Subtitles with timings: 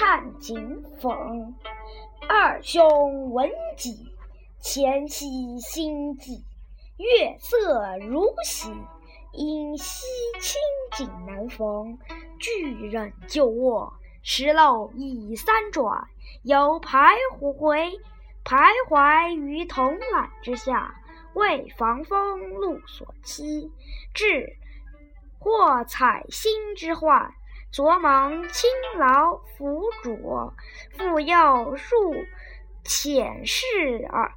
[0.00, 1.52] 看景讽。
[2.26, 4.10] 二兄闻己，
[4.58, 6.42] 前夕心悸，
[6.96, 8.72] 月色如洗，
[9.32, 10.06] 因溪
[10.40, 10.58] 清
[10.96, 11.98] 景难逢。
[12.38, 13.92] 巨人就卧，
[14.22, 16.08] 石漏已三转，
[16.44, 17.92] 犹徘徊
[18.42, 20.94] 徘徊于铜栏之下，
[21.34, 23.70] 为防风露所欺。
[24.14, 24.56] 至
[25.38, 27.34] 或采薪之患，
[27.72, 30.54] 昨忙轻劳辅佐，
[30.90, 31.94] 复又数
[32.84, 34.32] 遣侍而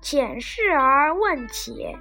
[0.00, 1.98] 遣侍而问且，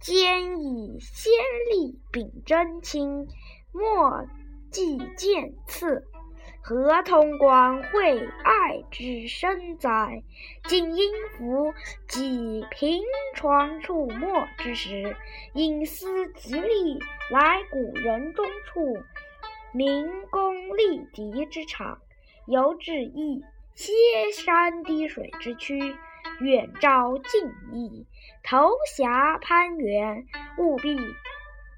[0.00, 1.32] 兼以先
[1.70, 3.28] 例秉真卿，
[3.72, 4.26] 莫。
[4.68, 6.04] 计见次，
[6.60, 10.22] 何通关会爱之深哉？
[10.64, 11.72] 今因夫
[12.08, 13.00] 几平
[13.34, 15.16] 床处没之时，
[15.54, 16.98] 因思极力
[17.30, 18.98] 来古人中处，
[19.72, 21.98] 明公立敌之场，
[22.46, 23.92] 犹至意歇
[24.32, 25.96] 山滴水之区，
[26.40, 28.06] 远招近邑，
[28.42, 30.26] 投峡攀援，
[30.58, 30.98] 务必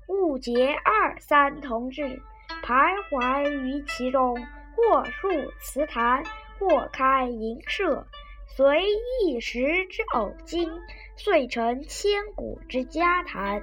[0.07, 2.23] 勿结二三同志。
[2.63, 4.37] 徘徊于其中，
[4.75, 5.29] 或述
[5.61, 6.25] 词坛，
[6.59, 8.07] 或开营舍，
[8.47, 8.85] 随
[9.23, 10.71] 一时之偶惊，
[11.17, 13.63] 遂成千古之佳谈。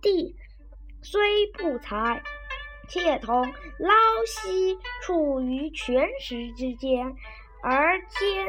[0.00, 0.34] 帝
[1.02, 2.22] 虽不才，
[2.88, 3.42] 且同
[3.78, 3.94] 捞
[4.26, 7.14] 溪处于泉石之间，
[7.62, 8.46] 而兼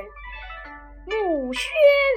[1.05, 1.61] 慕薛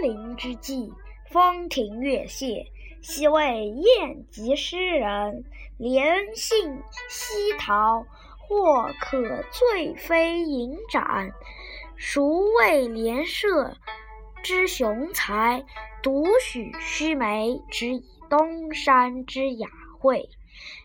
[0.02, 0.92] 林之际，
[1.30, 2.66] 风亭月榭。
[3.00, 5.44] 昔为宴集诗人，
[5.76, 8.06] 怜杏惜桃，
[8.38, 11.32] 或可醉飞银盏。
[11.96, 13.76] 孰谓莲社
[14.44, 15.64] 之雄才，
[16.00, 20.28] 独许须眉，只以东山之雅惠，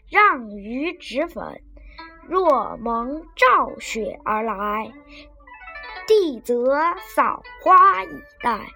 [0.10, 1.62] 让鱼脂粉。
[2.28, 4.92] 若蒙照雪而来，
[6.06, 6.78] 帝则
[7.16, 8.68] 扫花以待。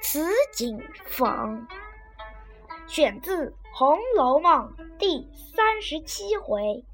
[0.00, 1.66] 此景讽。
[2.86, 6.84] 选自《红楼梦》第三十七回。